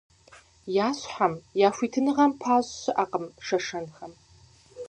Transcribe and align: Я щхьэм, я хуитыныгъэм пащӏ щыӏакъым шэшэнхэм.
Я 0.85 0.87
щхьэм, 0.97 1.33
я 1.67 1.69
хуитыныгъэм 1.75 2.31
пащӏ 2.41 2.71
щыӏакъым 2.81 3.25
шэшэнхэм. 3.45 4.13